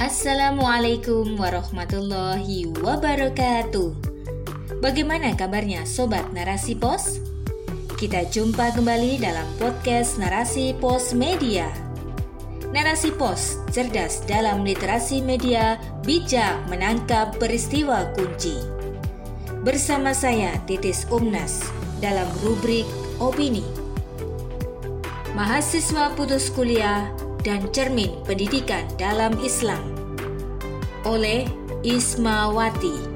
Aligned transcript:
Assalamualaikum 0.00 1.36
warahmatullahi 1.36 2.72
wabarakatuh. 2.80 3.92
Bagaimana 4.80 5.36
kabarnya 5.36 5.84
sobat 5.84 6.24
Narasi 6.32 6.72
Pos? 6.72 7.20
Kita 8.00 8.24
jumpa 8.32 8.72
kembali 8.72 9.20
dalam 9.20 9.44
podcast 9.60 10.16
Narasi 10.16 10.72
Pos 10.80 11.12
Media. 11.12 11.68
Narasi 12.72 13.12
Pos 13.12 13.60
cerdas 13.76 14.24
dalam 14.24 14.64
literasi 14.64 15.20
media, 15.20 15.76
bijak 16.00 16.64
menangkap 16.72 17.36
peristiwa 17.36 18.08
kunci. 18.16 18.56
Bersama 19.60 20.16
saya 20.16 20.56
Titis 20.64 21.04
Umnas 21.12 21.60
dalam 22.00 22.24
rubrik 22.40 22.88
opini. 23.20 23.68
Mahasiswa 25.36 26.16
putus 26.16 26.48
kuliah 26.48 27.04
dan 27.40 27.64
cermin 27.72 28.12
pendidikan 28.28 28.84
dalam 29.00 29.32
Islam 29.40 29.80
oleh 31.08 31.48
Ismawati. 31.80 33.08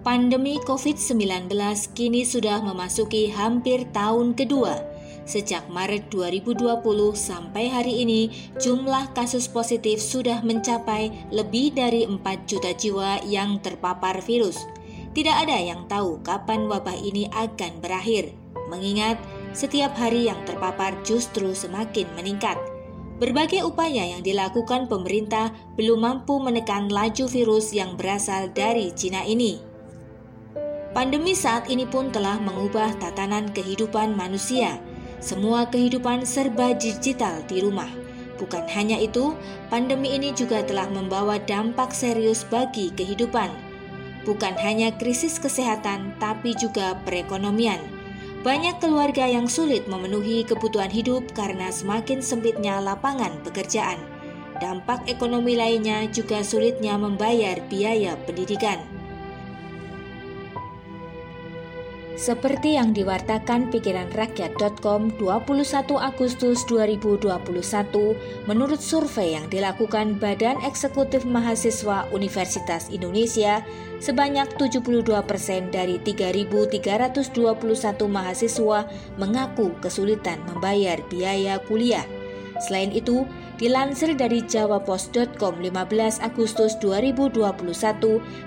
Pandemi 0.00 0.56
COVID-19 0.64 1.52
kini 1.92 2.24
sudah 2.24 2.64
memasuki 2.64 3.28
hampir 3.28 3.84
tahun 3.92 4.32
kedua. 4.32 4.80
Sejak 5.28 5.68
Maret 5.68 6.08
2020 6.08 6.82
sampai 7.12 7.68
hari 7.68 8.02
ini, 8.02 8.32
jumlah 8.58 9.12
kasus 9.12 9.46
positif 9.46 10.00
sudah 10.00 10.40
mencapai 10.40 11.12
lebih 11.30 11.76
dari 11.76 12.08
4 12.08 12.18
juta 12.48 12.72
jiwa 12.72 13.22
yang 13.28 13.60
terpapar 13.60 14.24
virus. 14.24 14.58
Tidak 15.10 15.34
ada 15.34 15.58
yang 15.58 15.90
tahu 15.90 16.22
kapan 16.22 16.70
wabah 16.70 16.94
ini 16.94 17.26
akan 17.34 17.82
berakhir, 17.82 18.30
mengingat 18.70 19.18
setiap 19.50 19.98
hari 19.98 20.30
yang 20.30 20.38
terpapar 20.46 20.94
justru 21.02 21.50
semakin 21.50 22.06
meningkat. 22.14 22.54
Berbagai 23.18 23.66
upaya 23.66 24.06
yang 24.06 24.22
dilakukan 24.22 24.86
pemerintah 24.86 25.50
belum 25.74 26.06
mampu 26.06 26.38
menekan 26.38 26.88
laju 26.88 27.26
virus 27.26 27.74
yang 27.74 27.98
berasal 27.98 28.54
dari 28.54 28.94
Cina 28.94 29.26
ini. 29.26 29.58
Pandemi 30.94 31.34
saat 31.34 31.66
ini 31.66 31.90
pun 31.90 32.14
telah 32.14 32.38
mengubah 32.38 32.94
tatanan 33.02 33.50
kehidupan 33.50 34.14
manusia. 34.14 34.78
Semua 35.18 35.66
kehidupan 35.68 36.22
serba 36.22 36.70
digital 36.78 37.42
di 37.50 37.60
rumah. 37.60 37.90
Bukan 38.38 38.64
hanya 38.72 38.96
itu, 38.96 39.34
pandemi 39.68 40.16
ini 40.16 40.32
juga 40.32 40.64
telah 40.64 40.88
membawa 40.88 41.36
dampak 41.44 41.92
serius 41.92 42.46
bagi 42.48 42.88
kehidupan 42.96 43.69
bukan 44.24 44.56
hanya 44.60 44.92
krisis 44.94 45.40
kesehatan, 45.40 46.16
tapi 46.20 46.52
juga 46.56 46.98
perekonomian. 47.04 47.80
Banyak 48.40 48.80
keluarga 48.80 49.28
yang 49.28 49.52
sulit 49.52 49.84
memenuhi 49.84 50.48
kebutuhan 50.48 50.88
hidup 50.88 51.28
karena 51.36 51.68
semakin 51.68 52.24
sempitnya 52.24 52.80
lapangan 52.80 53.36
pekerjaan. 53.44 54.00
Dampak 54.60 55.08
ekonomi 55.08 55.56
lainnya 55.56 56.08
juga 56.08 56.40
sulitnya 56.44 56.96
membayar 57.00 57.60
biaya 57.68 58.16
pendidikan. 58.28 58.99
Seperti 62.20 62.76
yang 62.76 62.92
diwartakan 62.92 63.72
pikiran 63.72 64.12
rakyat.com 64.12 65.16
21 65.16 65.64
Agustus 65.96 66.68
2021 66.68 67.32
menurut 68.44 68.76
survei 68.76 69.40
yang 69.40 69.48
dilakukan 69.48 70.20
Badan 70.20 70.60
Eksekutif 70.60 71.24
Mahasiswa 71.24 72.04
Universitas 72.12 72.92
Indonesia, 72.92 73.64
sebanyak 74.04 74.52
72% 74.60 75.72
dari 75.72 75.96
3.321 75.96 77.32
mahasiswa 78.04 78.84
mengaku 79.16 79.72
kesulitan 79.80 80.44
membayar 80.44 81.00
biaya 81.08 81.56
kuliah. 81.64 82.04
Selain 82.60 82.92
itu, 82.92 83.24
Dilansir 83.60 84.16
dari 84.16 84.40
jawapos.com 84.40 85.60
15 85.60 86.24
Agustus 86.24 86.80
2021, 86.80 87.52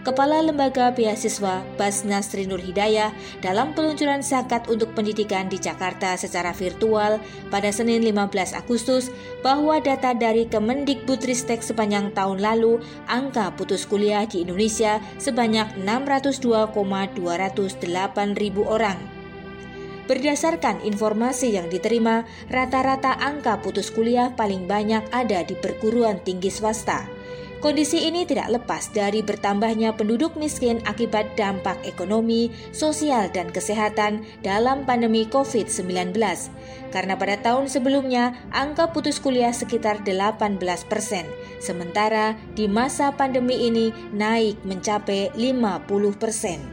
Kepala 0.02 0.42
Lembaga 0.42 0.90
Beasiswa 0.90 1.62
Bas 1.78 2.02
Nasri 2.02 2.50
Nur 2.50 2.58
Hidayah 2.58 3.14
dalam 3.38 3.78
peluncuran 3.78 4.26
zakat 4.26 4.66
untuk 4.74 4.90
pendidikan 4.98 5.54
di 5.54 5.62
Jakarta 5.62 6.18
secara 6.18 6.50
virtual 6.50 7.22
pada 7.54 7.70
Senin 7.70 8.02
15 8.02 8.58
Agustus 8.58 9.14
bahwa 9.46 9.78
data 9.78 10.18
dari 10.18 10.50
Kemendikbudristek 10.50 11.62
sepanjang 11.62 12.10
tahun 12.18 12.42
lalu 12.42 12.82
angka 13.06 13.54
putus 13.54 13.86
kuliah 13.86 14.26
di 14.26 14.42
Indonesia 14.42 14.98
sebanyak 15.22 15.78
602,208 15.78 17.14
ribu 18.34 18.66
orang. 18.66 19.13
Berdasarkan 20.04 20.84
informasi 20.84 21.56
yang 21.56 21.72
diterima, 21.72 22.28
rata-rata 22.52 23.16
angka 23.24 23.64
putus 23.64 23.88
kuliah 23.88 24.36
paling 24.36 24.68
banyak 24.68 25.00
ada 25.16 25.48
di 25.48 25.56
perguruan 25.56 26.20
tinggi 26.20 26.52
swasta. 26.52 27.08
Kondisi 27.64 28.04
ini 28.04 28.28
tidak 28.28 28.60
lepas 28.60 28.92
dari 28.92 29.24
bertambahnya 29.24 29.96
penduduk 29.96 30.36
miskin 30.36 30.84
akibat 30.84 31.40
dampak 31.40 31.80
ekonomi, 31.88 32.52
sosial, 32.76 33.32
dan 33.32 33.48
kesehatan 33.56 34.28
dalam 34.44 34.84
pandemi 34.84 35.24
COVID-19. 35.24 36.12
Karena 36.92 37.16
pada 37.16 37.40
tahun 37.40 37.72
sebelumnya, 37.72 38.36
angka 38.52 38.92
putus 38.92 39.24
kuliah 39.24 39.56
sekitar 39.56 40.04
18 40.04 40.60
persen, 40.92 41.24
sementara 41.64 42.36
di 42.52 42.68
masa 42.68 43.16
pandemi 43.16 43.72
ini 43.72 43.96
naik 44.12 44.60
mencapai 44.68 45.32
50 45.32 45.88
persen. 46.20 46.73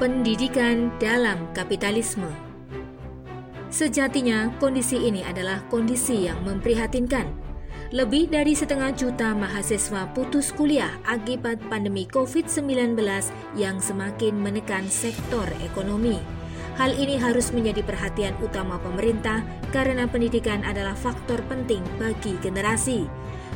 Pendidikan 0.00 0.88
dalam 0.96 1.44
kapitalisme. 1.52 2.32
Sejatinya, 3.68 4.48
kondisi 4.56 4.96
ini 4.96 5.20
adalah 5.20 5.60
kondisi 5.68 6.24
yang 6.24 6.40
memprihatinkan. 6.40 7.28
Lebih 7.92 8.32
dari 8.32 8.56
setengah 8.56 8.96
juta 8.96 9.36
mahasiswa 9.36 10.08
putus 10.16 10.56
kuliah 10.56 10.88
akibat 11.04 11.60
pandemi 11.68 12.08
COVID-19 12.08 12.96
yang 13.60 13.76
semakin 13.76 14.40
menekan 14.40 14.88
sektor 14.88 15.44
ekonomi. 15.60 16.16
Hal 16.80 16.96
ini 16.96 17.20
harus 17.20 17.52
menjadi 17.52 17.84
perhatian 17.84 18.32
utama 18.40 18.80
pemerintah 18.80 19.44
karena 19.68 20.08
pendidikan 20.08 20.64
adalah 20.64 20.96
faktor 20.96 21.44
penting 21.44 21.84
bagi 22.00 22.40
generasi. 22.40 23.04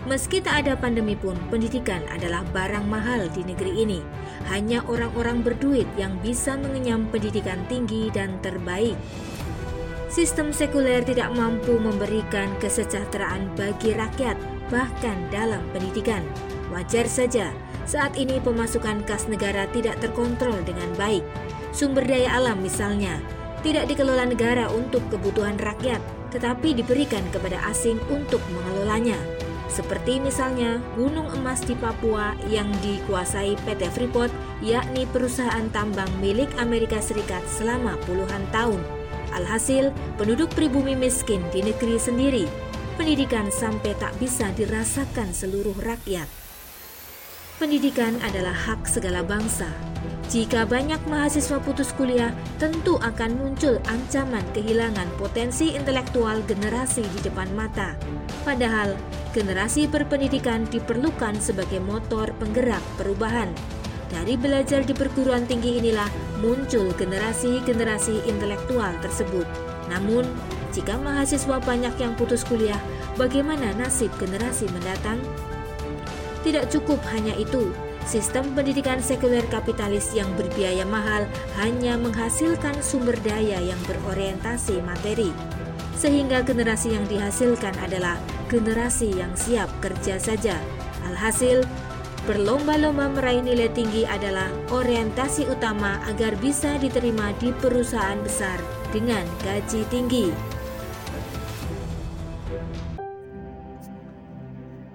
Meski 0.04 0.44
tak 0.44 0.68
ada 0.68 0.76
pandemi 0.76 1.16
pun, 1.16 1.32
pendidikan 1.48 2.04
adalah 2.12 2.44
barang 2.52 2.84
mahal 2.84 3.24
di 3.32 3.40
negeri 3.40 3.88
ini. 3.88 4.00
Hanya 4.52 4.84
orang-orang 4.84 5.40
berduit 5.40 5.88
yang 5.96 6.20
bisa 6.20 6.60
mengenyam 6.60 7.08
pendidikan 7.08 7.56
tinggi 7.72 8.12
dan 8.12 8.36
terbaik. 8.44 9.00
Sistem 10.12 10.52
sekuler 10.52 11.00
tidak 11.08 11.32
mampu 11.32 11.80
memberikan 11.80 12.52
kesejahteraan 12.60 13.48
bagi 13.56 13.96
rakyat, 13.96 14.36
bahkan 14.68 15.16
dalam 15.32 15.64
pendidikan. 15.72 16.20
Wajar 16.68 17.08
saja, 17.08 17.48
saat 17.88 18.12
ini 18.20 18.36
pemasukan 18.44 19.08
kas 19.08 19.24
negara 19.24 19.64
tidak 19.72 19.96
terkontrol 20.04 20.60
dengan 20.68 20.92
baik. 21.00 21.24
Sumber 21.72 22.04
daya 22.04 22.36
alam 22.36 22.60
misalnya, 22.60 23.16
tidak 23.64 23.88
dikelola 23.88 24.28
negara 24.28 24.68
untuk 24.68 25.00
kebutuhan 25.08 25.56
rakyat, 25.56 26.04
tetapi 26.28 26.76
diberikan 26.76 27.24
kepada 27.32 27.56
asing 27.72 27.96
untuk 28.12 28.44
mengelolanya 28.52 29.16
seperti 29.74 30.22
misalnya 30.22 30.78
gunung 30.94 31.26
emas 31.34 31.58
di 31.66 31.74
Papua 31.74 32.38
yang 32.46 32.70
dikuasai 32.78 33.58
PT 33.66 33.90
Freeport, 33.90 34.30
yakni 34.62 35.02
perusahaan 35.10 35.66
tambang 35.74 36.08
milik 36.22 36.46
Amerika 36.62 37.02
Serikat 37.02 37.42
selama 37.50 37.98
puluhan 38.06 38.46
tahun. 38.54 38.78
Alhasil, 39.34 39.90
penduduk 40.14 40.54
pribumi 40.54 40.94
miskin 40.94 41.42
di 41.50 41.66
negeri 41.66 41.98
sendiri, 41.98 42.46
pendidikan 42.94 43.50
sampai 43.50 43.98
tak 43.98 44.14
bisa 44.22 44.54
dirasakan 44.54 45.34
seluruh 45.34 45.74
rakyat. 45.82 46.30
Pendidikan 47.58 48.14
adalah 48.22 48.54
hak 48.54 48.86
segala 48.86 49.26
bangsa, 49.26 49.66
jika 50.32 50.64
banyak 50.64 50.98
mahasiswa 51.04 51.60
putus 51.60 51.92
kuliah, 51.92 52.32
tentu 52.56 52.96
akan 52.96 53.36
muncul 53.36 53.76
ancaman 53.84 54.42
kehilangan 54.56 55.06
potensi 55.20 55.76
intelektual 55.76 56.40
generasi 56.48 57.04
di 57.04 57.20
depan 57.20 57.52
mata. 57.52 57.92
Padahal, 58.40 58.96
generasi 59.36 59.84
berpendidikan 59.84 60.64
diperlukan 60.72 61.36
sebagai 61.36 61.78
motor 61.84 62.32
penggerak 62.40 62.80
perubahan. 62.96 63.52
Dari 64.08 64.38
belajar 64.40 64.86
di 64.86 64.96
perguruan 64.96 65.44
tinggi 65.44 65.76
inilah 65.82 66.08
muncul 66.40 66.94
generasi-generasi 66.96 68.24
intelektual 68.24 68.96
tersebut. 69.04 69.44
Namun, 69.92 70.24
jika 70.72 70.96
mahasiswa 70.96 71.60
banyak 71.60 71.94
yang 72.00 72.16
putus 72.16 72.48
kuliah, 72.48 72.80
bagaimana 73.20 73.76
nasib 73.76 74.08
generasi 74.16 74.70
mendatang? 74.72 75.20
Tidak 76.44 76.68
cukup 76.72 77.00
hanya 77.12 77.32
itu, 77.36 77.72
Sistem 78.04 78.52
pendidikan 78.52 79.00
sekuler 79.00 79.42
kapitalis 79.48 80.12
yang 80.12 80.28
berbiaya 80.36 80.84
mahal 80.84 81.24
hanya 81.56 81.96
menghasilkan 81.96 82.76
sumber 82.84 83.16
daya 83.24 83.56
yang 83.64 83.80
berorientasi 83.88 84.84
materi, 84.84 85.32
sehingga 85.96 86.44
generasi 86.44 86.92
yang 86.92 87.08
dihasilkan 87.08 87.72
adalah 87.80 88.20
generasi 88.52 89.08
yang 89.08 89.32
siap 89.32 89.72
kerja 89.80 90.20
saja. 90.20 90.60
Alhasil, 91.08 91.64
berlomba-lomba 92.28 93.08
meraih 93.08 93.40
nilai 93.40 93.72
tinggi 93.72 94.04
adalah 94.04 94.52
orientasi 94.68 95.48
utama 95.48 95.96
agar 96.04 96.36
bisa 96.44 96.76
diterima 96.76 97.32
di 97.40 97.56
perusahaan 97.56 98.20
besar 98.20 98.60
dengan 98.92 99.24
gaji 99.40 99.80
tinggi. 99.88 100.28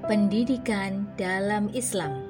Pendidikan 0.06 1.06
dalam 1.18 1.70
Islam 1.74 2.29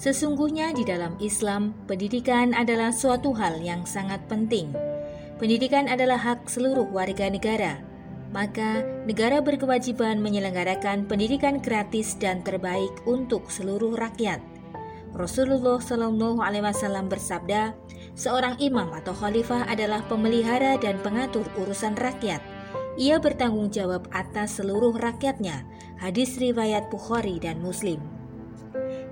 Sesungguhnya 0.00 0.72
di 0.72 0.80
dalam 0.88 1.12
Islam, 1.20 1.76
pendidikan 1.84 2.56
adalah 2.56 2.88
suatu 2.88 3.36
hal 3.36 3.60
yang 3.60 3.84
sangat 3.84 4.24
penting. 4.32 4.72
Pendidikan 5.36 5.92
adalah 5.92 6.16
hak 6.16 6.48
seluruh 6.48 6.88
warga 6.88 7.28
negara, 7.28 7.84
maka 8.32 8.80
negara 9.04 9.44
berkewajiban 9.44 10.24
menyelenggarakan 10.24 11.04
pendidikan 11.04 11.60
gratis 11.60 12.16
dan 12.16 12.40
terbaik 12.40 12.96
untuk 13.04 13.52
seluruh 13.52 13.92
rakyat. 13.92 14.40
Rasulullah 15.12 15.76
Shallallahu 15.76 16.40
bersabda, 17.12 17.76
seorang 18.16 18.56
imam 18.56 18.96
atau 18.96 19.12
khalifah 19.12 19.68
adalah 19.68 20.00
pemelihara 20.08 20.80
dan 20.80 20.96
pengatur 21.04 21.44
urusan 21.60 21.92
rakyat. 22.00 22.40
Ia 22.96 23.20
bertanggung 23.20 23.68
jawab 23.68 24.08
atas 24.16 24.64
seluruh 24.64 24.96
rakyatnya. 24.96 25.68
Hadis 26.00 26.40
riwayat 26.40 26.88
Bukhari 26.88 27.36
dan 27.36 27.60
Muslim. 27.60 28.19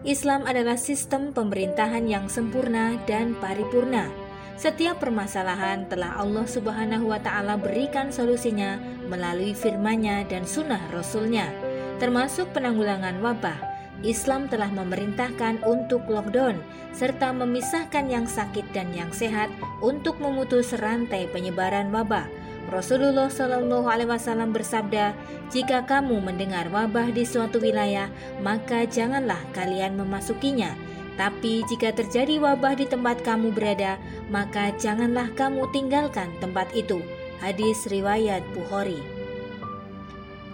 Islam 0.06 0.46
adalah 0.46 0.78
sistem 0.78 1.34
pemerintahan 1.34 2.06
yang 2.06 2.30
sempurna 2.30 2.94
dan 3.10 3.34
paripurna. 3.42 4.06
Setiap 4.54 5.02
permasalahan 5.02 5.90
telah 5.90 6.18
Allah 6.18 6.46
Subhanahu 6.46 7.10
wa 7.10 7.18
Ta'ala 7.18 7.58
berikan 7.58 8.14
solusinya 8.14 8.78
melalui 9.10 9.54
firman-Nya 9.54 10.26
dan 10.30 10.46
sunnah 10.46 10.82
Rasul-Nya, 10.94 11.50
termasuk 11.98 12.50
penanggulangan 12.54 13.18
wabah. 13.18 13.58
Islam 14.06 14.46
telah 14.46 14.70
memerintahkan 14.70 15.66
untuk 15.66 16.06
lockdown 16.06 16.62
serta 16.94 17.34
memisahkan 17.34 18.06
yang 18.06 18.30
sakit 18.30 18.62
dan 18.70 18.94
yang 18.94 19.10
sehat 19.10 19.50
untuk 19.82 20.22
memutus 20.22 20.70
rantai 20.78 21.26
penyebaran 21.34 21.90
wabah 21.90 22.37
Rasulullah 22.68 23.32
Shallallahu 23.32 23.88
Alaihi 23.88 24.12
Wasallam 24.12 24.52
bersabda, 24.52 25.16
"Jika 25.48 25.88
kamu 25.88 26.20
mendengar 26.20 26.68
wabah 26.68 27.08
di 27.16 27.24
suatu 27.24 27.56
wilayah, 27.64 28.12
maka 28.44 28.84
janganlah 28.84 29.40
kalian 29.56 29.96
memasukinya. 29.96 30.76
Tapi 31.16 31.64
jika 31.66 31.96
terjadi 31.96 32.38
wabah 32.38 32.76
di 32.78 32.84
tempat 32.84 33.24
kamu 33.24 33.56
berada, 33.56 33.96
maka 34.28 34.70
janganlah 34.76 35.32
kamu 35.32 35.64
tinggalkan 35.72 36.28
tempat 36.44 36.68
itu." 36.76 37.00
Hadis 37.40 37.88
riwayat 37.88 38.44
Bukhari. 38.52 39.00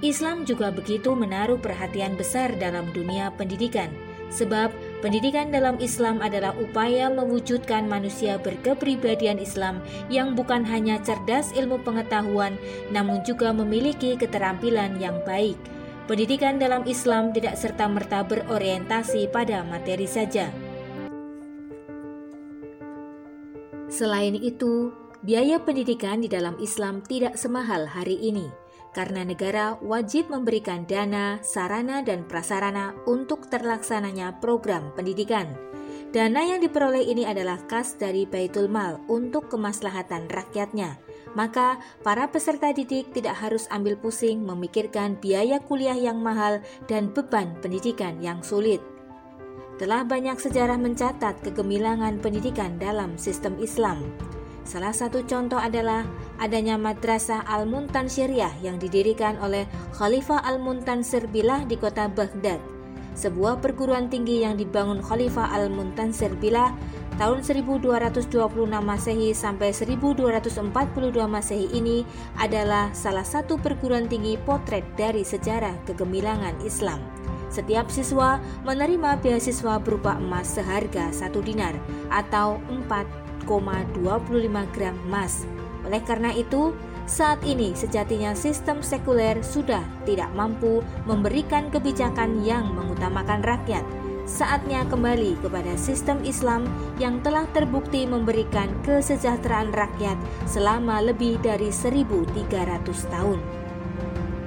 Islam 0.05 0.44
juga 0.44 0.69
begitu 0.69 1.16
menaruh 1.16 1.56
perhatian 1.58 2.14
besar 2.14 2.52
dalam 2.61 2.93
dunia 2.93 3.32
pendidikan, 3.34 3.88
sebab 4.28 4.70
Pendidikan 5.04 5.52
dalam 5.52 5.76
Islam 5.84 6.24
adalah 6.24 6.56
upaya 6.56 7.12
mewujudkan 7.12 7.84
manusia 7.84 8.40
berkepribadian 8.40 9.36
Islam 9.36 9.84
yang 10.08 10.32
bukan 10.32 10.64
hanya 10.64 10.96
cerdas 11.04 11.52
ilmu 11.52 11.84
pengetahuan, 11.84 12.56
namun 12.88 13.20
juga 13.20 13.52
memiliki 13.52 14.16
keterampilan 14.16 14.96
yang 14.96 15.20
baik. 15.28 15.60
Pendidikan 16.08 16.56
dalam 16.56 16.88
Islam 16.88 17.36
tidak 17.36 17.60
serta-merta 17.60 18.24
berorientasi 18.24 19.28
pada 19.28 19.60
materi 19.68 20.08
saja. 20.08 20.48
Selain 23.92 24.32
itu, 24.40 24.88
biaya 25.20 25.60
pendidikan 25.60 26.24
di 26.24 26.32
dalam 26.32 26.56
Islam 26.56 27.04
tidak 27.04 27.36
semahal 27.36 27.84
hari 27.92 28.16
ini 28.24 28.63
karena 28.94 29.26
negara 29.26 29.76
wajib 29.82 30.31
memberikan 30.31 30.87
dana, 30.87 31.43
sarana, 31.43 32.00
dan 32.00 32.25
prasarana 32.25 32.94
untuk 33.05 33.50
terlaksananya 33.50 34.38
program 34.38 34.94
pendidikan. 34.94 35.50
Dana 36.14 36.46
yang 36.46 36.62
diperoleh 36.62 37.02
ini 37.11 37.26
adalah 37.26 37.58
kas 37.67 37.99
dari 37.99 38.23
Baitul 38.23 38.70
Mal 38.70 39.02
untuk 39.11 39.50
kemaslahatan 39.50 40.31
rakyatnya. 40.31 40.94
Maka 41.35 41.82
para 42.06 42.31
peserta 42.31 42.70
didik 42.70 43.11
tidak 43.11 43.35
harus 43.43 43.67
ambil 43.75 43.99
pusing 43.99 44.46
memikirkan 44.46 45.19
biaya 45.19 45.58
kuliah 45.58 45.99
yang 45.99 46.23
mahal 46.23 46.62
dan 46.87 47.11
beban 47.11 47.58
pendidikan 47.58 48.23
yang 48.23 48.38
sulit. 48.47 48.79
Telah 49.75 50.06
banyak 50.06 50.38
sejarah 50.38 50.79
mencatat 50.79 51.43
kegemilangan 51.43 52.23
pendidikan 52.23 52.79
dalam 52.79 53.19
sistem 53.19 53.58
Islam. 53.58 54.06
Salah 54.64 54.96
satu 54.96 55.20
contoh 55.28 55.61
adalah 55.61 56.08
adanya 56.40 56.81
Madrasah 56.81 57.44
Al-Muntan 57.44 58.08
Syariah 58.08 58.52
yang 58.64 58.81
didirikan 58.81 59.37
oleh 59.44 59.69
Khalifah 59.93 60.40
Al-Muntan 60.40 61.05
Serbilah 61.05 61.69
di 61.69 61.76
kota 61.76 62.08
Baghdad. 62.08 62.58
Sebuah 63.14 63.62
perguruan 63.62 64.11
tinggi 64.11 64.43
yang 64.43 64.58
dibangun 64.58 64.99
Khalifah 64.99 65.52
Al-Muntan 65.55 66.11
Serbilah 66.11 66.75
tahun 67.20 67.46
1226 67.46 68.26
Masehi 68.82 69.31
sampai 69.31 69.70
1242 69.70 70.66
Masehi 71.28 71.70
ini 71.70 72.02
adalah 72.40 72.90
salah 72.90 73.22
satu 73.22 73.55
perguruan 73.61 74.11
tinggi 74.11 74.34
potret 74.43 74.82
dari 74.99 75.22
sejarah 75.22 75.78
kegemilangan 75.87 76.58
Islam. 76.66 76.99
Setiap 77.55 77.87
siswa 77.87 78.43
menerima 78.66 79.22
beasiswa 79.22 79.78
berupa 79.78 80.19
emas 80.19 80.50
seharga 80.58 81.14
satu 81.14 81.38
dinar 81.38 81.78
atau 82.11 82.58
4 82.66 83.24
1,25 83.44 84.75
gram 84.75 84.96
emas. 85.06 85.44
Oleh 85.85 86.00
karena 86.00 86.32
itu, 86.32 86.73
saat 87.05 87.44
ini 87.44 87.76
sejatinya 87.76 88.32
sistem 88.32 88.81
sekuler 88.81 89.44
sudah 89.44 89.85
tidak 90.08 90.32
mampu 90.32 90.81
memberikan 91.05 91.69
kebijakan 91.69 92.41
yang 92.41 92.73
mengutamakan 92.73 93.44
rakyat. 93.44 93.85
Saatnya 94.25 94.88
kembali 94.88 95.37
kepada 95.44 95.76
sistem 95.76 96.17
Islam 96.25 96.64
yang 96.96 97.20
telah 97.20 97.44
terbukti 97.52 98.08
memberikan 98.08 98.73
kesejahteraan 98.88 99.69
rakyat 99.76 100.17
selama 100.49 101.05
lebih 101.05 101.37
dari 101.44 101.69
1300 101.69 102.32
tahun. 103.12 103.37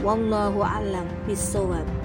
Wallahu 0.01 0.65
a'lam 0.65 1.05
bishawab. 1.29 1.96